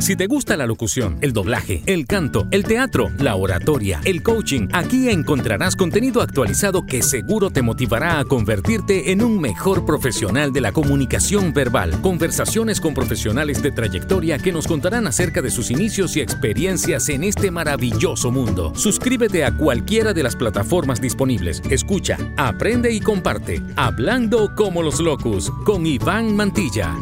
[0.00, 4.68] Si te gusta la locución, el doblaje, el canto, el teatro, la oratoria, el coaching,
[4.72, 10.62] aquí encontrarás contenido actualizado que seguro te motivará a convertirte en un mejor profesional de
[10.62, 12.00] la comunicación verbal.
[12.00, 17.22] Conversaciones con profesionales de trayectoria que nos contarán acerca de sus inicios y experiencias en
[17.22, 18.72] este maravilloso mundo.
[18.74, 21.60] Suscríbete a cualquiera de las plataformas disponibles.
[21.68, 23.62] Escucha, aprende y comparte.
[23.76, 26.96] Hablando como los locos con Iván Mantilla.